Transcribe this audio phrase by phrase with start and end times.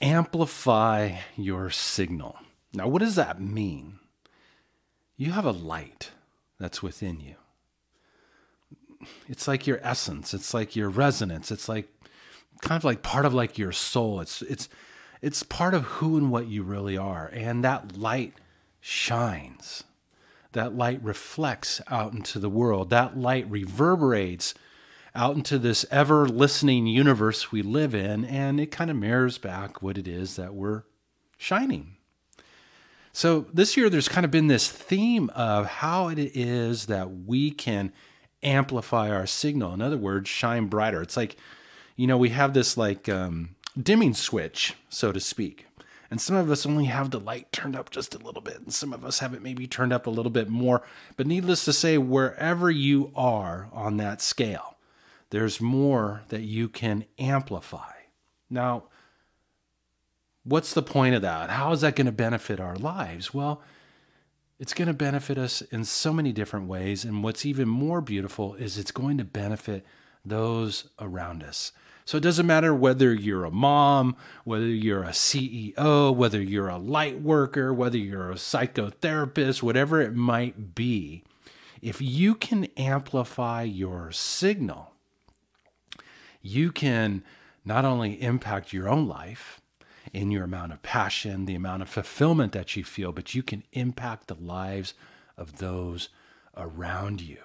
[0.00, 2.36] amplify your signal.
[2.72, 3.98] Now, what does that mean?
[5.16, 6.10] You have a light
[6.60, 7.34] that's within you.
[9.28, 11.88] It's like your essence, it's like your resonance, it's like
[12.60, 14.20] kind of like part of like your soul.
[14.20, 14.68] It's it's
[15.22, 17.30] it's part of who and what you really are.
[17.32, 18.34] And that light
[18.80, 19.84] shines.
[20.52, 22.90] That light reflects out into the world.
[22.90, 24.54] That light reverberates
[25.14, 29.82] out into this ever listening universe we live in, and it kind of mirrors back
[29.82, 30.84] what it is that we're
[31.36, 31.96] shining.
[33.12, 37.50] So this year, there's kind of been this theme of how it is that we
[37.50, 37.92] can
[38.42, 39.74] amplify our signal.
[39.74, 41.02] In other words, shine brighter.
[41.02, 41.36] It's like,
[41.96, 45.66] you know, we have this like um, dimming switch, so to speak.
[46.10, 48.72] And some of us only have the light turned up just a little bit, and
[48.72, 50.82] some of us have it maybe turned up a little bit more.
[51.16, 54.77] But needless to say, wherever you are on that scale,
[55.30, 57.92] there's more that you can amplify.
[58.50, 58.84] Now,
[60.44, 61.50] what's the point of that?
[61.50, 63.34] How is that going to benefit our lives?
[63.34, 63.62] Well,
[64.58, 67.04] it's going to benefit us in so many different ways.
[67.04, 69.84] And what's even more beautiful is it's going to benefit
[70.24, 71.72] those around us.
[72.04, 76.78] So it doesn't matter whether you're a mom, whether you're a CEO, whether you're a
[76.78, 81.22] light worker, whether you're a psychotherapist, whatever it might be.
[81.82, 84.94] If you can amplify your signal,
[86.48, 87.22] you can
[87.64, 89.60] not only impact your own life
[90.12, 93.62] in your amount of passion, the amount of fulfillment that you feel, but you can
[93.72, 94.94] impact the lives
[95.36, 96.08] of those
[96.56, 97.38] around you.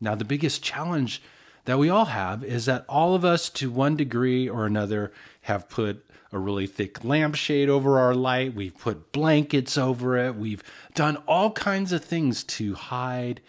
[0.00, 1.22] Now, the biggest challenge
[1.66, 5.68] that we all have is that all of us, to one degree or another, have
[5.68, 8.54] put a really thick lampshade over our light.
[8.54, 10.36] We've put blankets over it.
[10.36, 10.62] We've
[10.94, 13.42] done all kinds of things to hide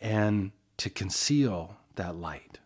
[0.00, 2.58] and to conceal that light.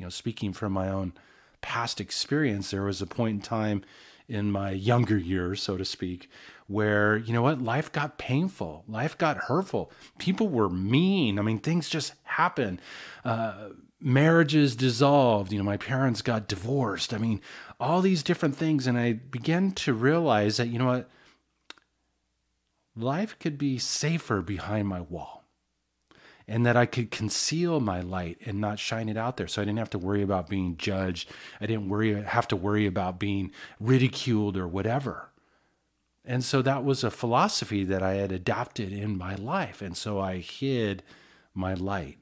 [0.00, 1.12] You know, speaking from my own
[1.60, 3.84] past experience, there was a point in time
[4.28, 6.30] in my younger years, so to speak,
[6.68, 9.92] where, you know what, life got painful, life got hurtful.
[10.16, 11.38] People were mean.
[11.38, 12.80] I mean, things just happened.
[13.26, 15.52] Uh, marriages dissolved.
[15.52, 17.12] You know, my parents got divorced.
[17.12, 17.42] I mean,
[17.78, 18.86] all these different things.
[18.86, 21.10] And I began to realize that, you know what,
[22.96, 25.39] life could be safer behind my wall
[26.50, 29.46] and that I could conceal my light and not shine it out there.
[29.46, 31.30] So I didn't have to worry about being judged.
[31.60, 35.30] I didn't worry have to worry about being ridiculed or whatever.
[36.24, 39.80] And so that was a philosophy that I had adopted in my life.
[39.80, 41.04] And so I hid
[41.54, 42.18] my light.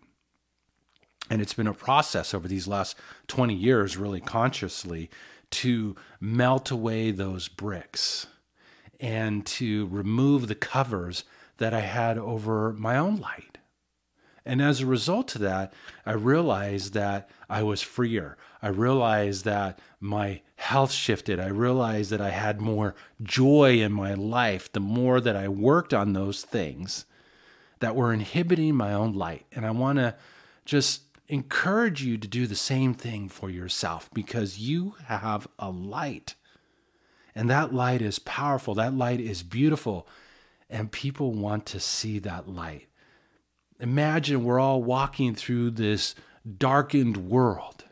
[1.31, 2.97] And it's been a process over these last
[3.29, 5.09] 20 years, really consciously,
[5.53, 8.27] to melt away those bricks
[9.01, 11.25] and to remove the covers
[11.57, 13.58] that I had over my own light.
[14.49, 15.75] And as a result of that,
[16.07, 18.39] I realized that I was freer.
[18.63, 21.39] I realized that my health shifted.
[21.39, 25.93] I realized that I had more joy in my life the more that I worked
[25.93, 27.05] on those things
[27.81, 29.45] that were inhibiting my own light.
[29.53, 30.15] And I want to
[30.65, 36.37] just encourage you to do the same thing for yourself because you have a light.
[37.35, 40.09] And that light is powerful, that light is beautiful,
[40.71, 42.89] and people want to see that light
[43.81, 46.15] imagine we're all walking through this
[46.57, 47.85] darkened world.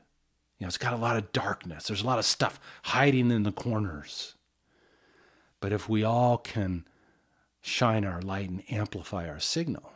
[0.58, 1.86] You know, it's got a lot of darkness.
[1.86, 4.34] There's a lot of stuff hiding in the corners.
[5.60, 6.86] But if we all can
[7.60, 9.92] shine our light and amplify our signal,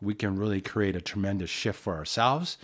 [0.00, 2.58] we can really create a tremendous shift for ourselves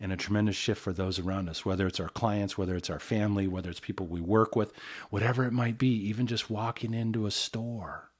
[0.00, 3.00] and a tremendous shift for those around us, whether it's our clients, whether it's our
[3.00, 4.72] family, whether it's people we work with,
[5.10, 8.10] whatever it might be, even just walking into a store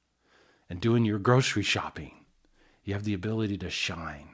[0.69, 2.25] and doing your grocery shopping
[2.89, 4.31] you have the ability to shine.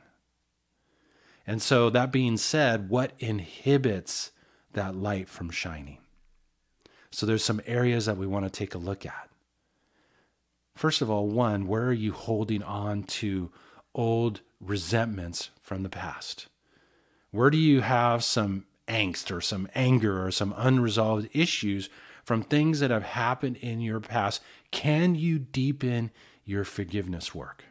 [1.44, 4.30] And so, that being said, what inhibits
[4.74, 5.98] that light from shining?
[7.10, 9.28] So, there's some areas that we want to take a look at.
[10.76, 13.50] First of all, one, where are you holding on to
[13.92, 16.46] old resentments from the past?
[17.32, 21.90] Where do you have some angst or some anger or some unresolved issues
[22.24, 24.40] from things that have happened in your past?
[24.70, 26.12] Can you deepen
[26.44, 27.64] your forgiveness work?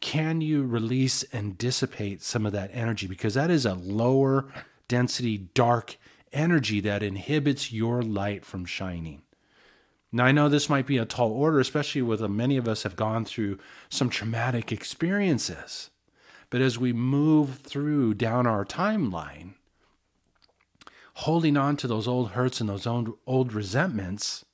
[0.00, 3.06] Can you release and dissipate some of that energy?
[3.06, 4.46] Because that is a lower
[4.88, 5.96] density, dark
[6.32, 9.22] energy that inhibits your light from shining.
[10.12, 12.82] Now, I know this might be a tall order, especially with uh, many of us
[12.82, 13.58] have gone through
[13.88, 15.90] some traumatic experiences.
[16.48, 19.54] But as we move through down our timeline,
[21.14, 24.44] holding on to those old hurts and those old, old resentments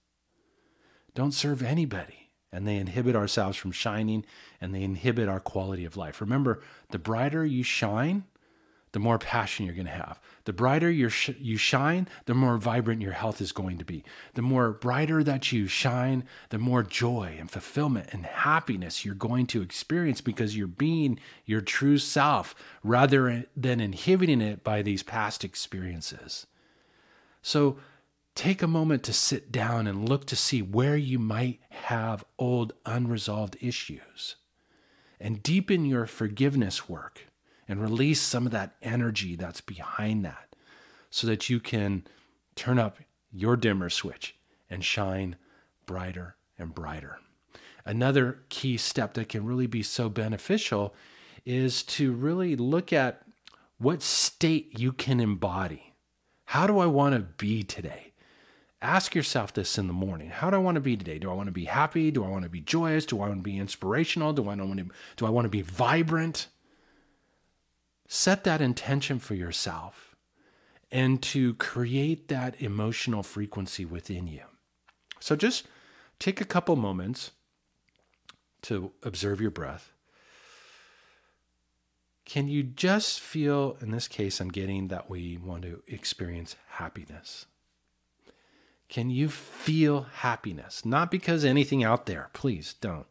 [1.15, 2.26] don't serve anybody
[2.57, 4.25] and they inhibit ourselves from shining
[4.63, 6.23] and they inhibit our quality of life.
[6.23, 8.25] Remember, the brighter you shine,
[8.93, 10.19] the more passion you're going to have.
[10.47, 14.05] The brighter you sh- you shine, the more vibrant your health is going to be.
[14.33, 19.47] The more brighter that you shine, the more joy and fulfillment and happiness you're going
[19.49, 25.45] to experience because you're being your true self rather than inhibiting it by these past
[25.45, 26.47] experiences.
[27.43, 27.77] So
[28.37, 32.75] take a moment to sit down and look to see where you might have old
[32.85, 34.37] unresolved issues
[35.19, 37.23] and deepen your forgiveness work
[37.67, 40.55] and release some of that energy that's behind that
[41.11, 42.07] so that you can
[42.55, 42.99] turn up
[43.33, 44.37] your dimmer switch
[44.69, 45.37] and shine
[45.87, 47.19] brighter and brighter.
[47.87, 50.95] Another key step that can really be so beneficial
[51.47, 53.23] is to really look at
[53.79, 55.95] what state you can embody.
[56.45, 58.13] How do I want to be today?
[58.87, 60.31] Ask yourself this in the morning.
[60.31, 61.19] How do I want to be today?
[61.19, 62.13] Do I want to be happy?
[62.13, 63.05] Do I want to be joyous?
[63.05, 64.33] Do I want to be inspirational?
[64.33, 64.87] Do I want to
[65.17, 66.47] do I want to be vibrant?
[68.09, 70.15] set that intention for yourself
[70.91, 74.43] and to create that emotional frequency within you.
[75.21, 75.67] So just
[76.19, 77.33] take a couple moments
[78.63, 79.93] to observe your breath.
[82.25, 87.47] Can you just feel, in this case, I'm getting that we want to experience happiness.
[88.89, 90.85] Can you feel happiness?
[90.85, 93.07] Not because anything out there, please don't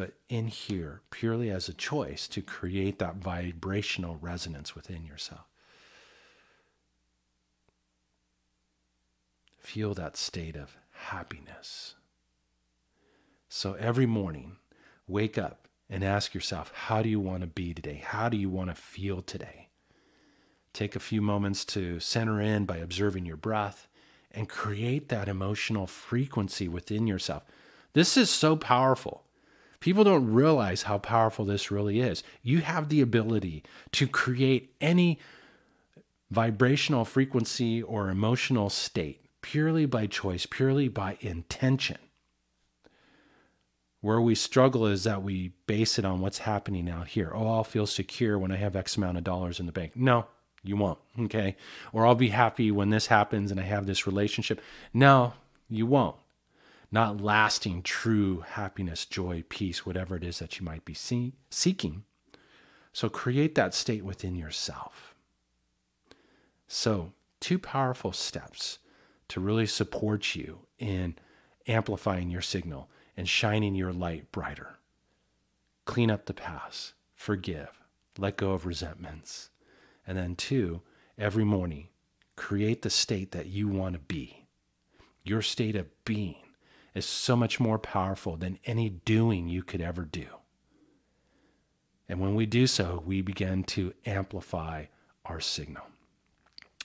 [0.00, 5.44] but in here purely as a choice to create that vibrational resonance within yourself.
[9.58, 11.96] Feel that state of happiness.
[13.46, 14.56] So every morning,
[15.06, 18.02] wake up and ask yourself, how do you want to be today?
[18.02, 19.68] How do you want to feel today?
[20.72, 23.86] Take a few moments to center in by observing your breath
[24.32, 27.42] and create that emotional frequency within yourself.
[27.92, 29.24] This is so powerful.
[29.80, 32.22] People don't realize how powerful this really is.
[32.42, 35.18] You have the ability to create any
[36.30, 41.98] vibrational frequency or emotional state purely by choice, purely by intention.
[44.02, 47.32] Where we struggle is that we base it on what's happening out here.
[47.34, 49.92] Oh, I'll feel secure when I have X amount of dollars in the bank.
[49.94, 50.26] No,
[50.62, 50.98] you won't.
[51.18, 51.56] Okay.
[51.92, 54.60] Or I'll be happy when this happens and I have this relationship.
[54.92, 55.34] No,
[55.68, 56.16] you won't
[56.90, 62.04] not lasting true happiness, joy, peace, whatever it is that you might be see- seeking.
[62.92, 65.14] So create that state within yourself.
[66.66, 68.78] So, two powerful steps
[69.28, 71.16] to really support you in
[71.66, 74.78] amplifying your signal and shining your light brighter.
[75.84, 77.80] Clean up the past, forgive,
[78.18, 79.49] let go of resentments.
[80.10, 80.80] And then, two,
[81.16, 81.86] every morning,
[82.34, 84.48] create the state that you want to be,
[85.22, 86.34] your state of being
[86.96, 90.26] is so much more powerful than any doing you could ever do.
[92.08, 94.86] And when we do so, we begin to amplify
[95.26, 95.84] our signal.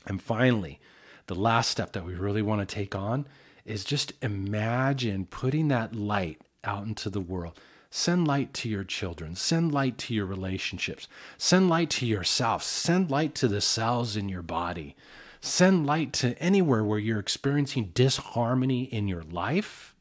[0.06, 0.80] And finally,
[1.26, 3.28] the last step that we really want to take on
[3.66, 7.60] is just imagine putting that light out into the world.
[7.98, 9.38] Send light to your children.
[9.38, 11.08] Send light to your relationships.
[11.38, 12.62] Send light to yourself.
[12.62, 14.98] Send light to the cells in your body.
[15.40, 19.96] Send light to anywhere where you're experiencing disharmony in your life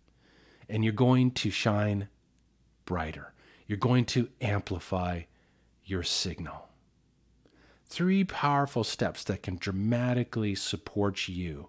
[0.69, 2.09] and you're going to shine
[2.85, 3.33] brighter.
[3.69, 5.23] You're going to amplify
[5.85, 6.71] your signal.
[7.87, 11.69] Three powerful steps that can dramatically support you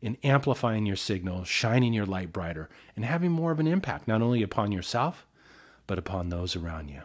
[0.00, 4.22] in amplifying your signal, shining your light brighter, and having more of an impact, not
[4.22, 5.26] only upon yourself,
[5.90, 7.02] but upon those around you.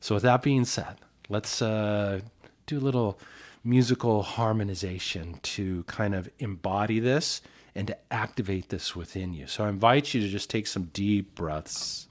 [0.00, 0.96] So, with that being said,
[1.30, 2.20] let's uh,
[2.66, 3.18] do a little
[3.64, 7.40] musical harmonization to kind of embody this
[7.74, 9.46] and to activate this within you.
[9.46, 12.06] So I invite you to just take some deep breaths.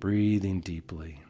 [0.00, 1.20] Breathing deeply.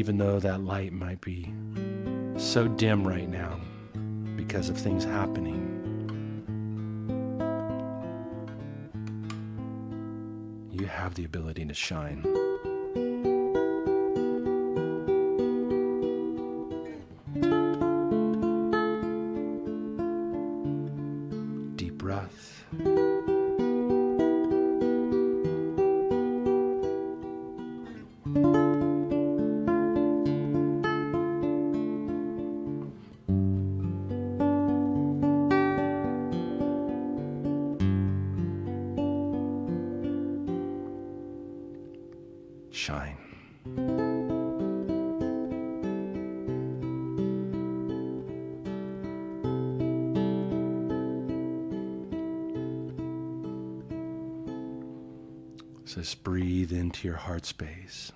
[0.00, 1.52] Even though that light might be
[2.38, 3.60] so dim right now
[4.34, 5.60] because of things happening,
[10.72, 12.49] you have the ability to shine.
[42.80, 43.18] Shine.
[55.84, 58.12] Just breathe into your heart space.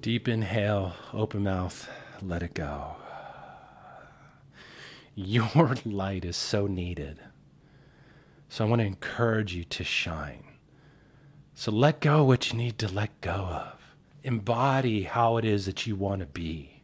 [0.00, 1.90] Deep inhale, open mouth,
[2.22, 2.94] let it go.
[5.16, 7.18] Your light is so needed.
[8.48, 10.44] So I want to encourage you to shine.
[11.52, 13.96] So let go what you need to let go of.
[14.22, 16.82] Embody how it is that you want to be.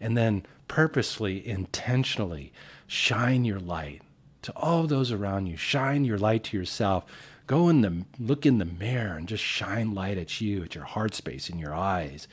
[0.00, 2.52] And then purposely, intentionally
[2.86, 4.02] shine your light
[4.42, 5.56] to all those around you.
[5.56, 7.04] Shine your light to yourself
[7.50, 10.84] Go in the look in the mirror and just shine light at you, at your
[10.84, 12.28] heart space, in your eyes,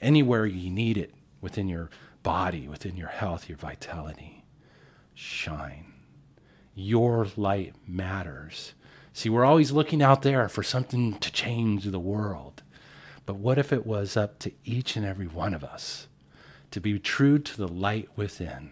[0.00, 1.90] anywhere you need it within your
[2.22, 4.44] body, within your health, your vitality.
[5.12, 5.92] Shine.
[6.72, 8.74] Your light matters.
[9.12, 12.62] See, we're always looking out there for something to change the world.
[13.26, 16.06] But what if it was up to each and every one of us
[16.70, 18.70] to be true to the light within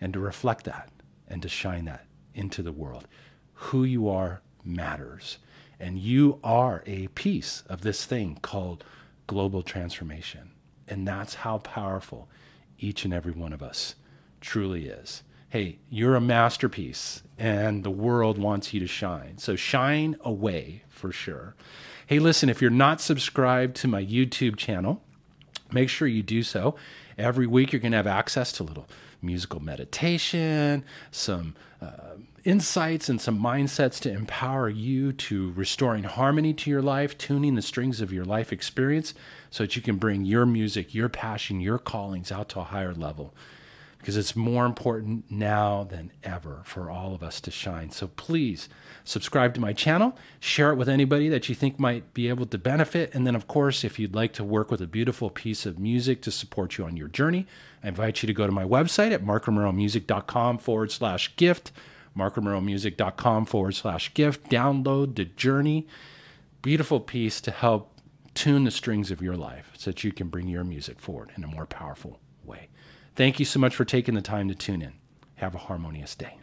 [0.00, 0.88] and to reflect that
[1.26, 3.08] and to shine that into the world?
[3.54, 5.38] Who you are matters.
[5.78, 8.84] And you are a piece of this thing called
[9.26, 10.50] global transformation.
[10.88, 12.28] And that's how powerful
[12.78, 13.94] each and every one of us
[14.40, 15.22] truly is.
[15.48, 19.38] Hey, you're a masterpiece and the world wants you to shine.
[19.38, 21.54] So shine away for sure.
[22.06, 25.02] Hey, listen, if you're not subscribed to my YouTube channel,
[25.72, 26.76] make sure you do so.
[27.16, 28.88] Every week, you're going to have access to little
[29.22, 36.70] musical meditation, some uh, insights and some mindsets to empower you to restoring harmony to
[36.70, 39.14] your life, tuning the strings of your life experience
[39.50, 42.94] so that you can bring your music, your passion, your callings out to a higher
[42.94, 43.34] level.
[44.00, 47.90] Because it's more important now than ever for all of us to shine.
[47.90, 48.68] So please
[49.04, 52.58] subscribe to my channel, share it with anybody that you think might be able to
[52.58, 53.14] benefit.
[53.14, 56.22] And then, of course, if you'd like to work with a beautiful piece of music
[56.22, 57.46] to support you on your journey,
[57.84, 61.70] I invite you to go to my website at markromeromusic.com forward slash gift
[62.16, 64.50] markromeromusic.com forward slash gift.
[64.50, 65.86] Download the journey.
[66.62, 68.00] Beautiful piece to help
[68.34, 71.44] tune the strings of your life so that you can bring your music forward in
[71.44, 72.68] a more powerful way.
[73.16, 74.94] Thank you so much for taking the time to tune in.
[75.36, 76.39] Have a harmonious day.